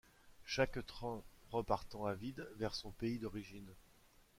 Chaque 0.45 0.83
train 0.87 1.21
repartant 1.51 2.07
à 2.07 2.15
vide 2.15 2.49
vers 2.57 2.73
son 2.73 2.89
pays 2.89 3.19
d'origine. 3.19 3.69